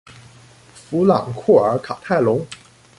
[0.73, 2.43] 弗朗库尔卡泰隆。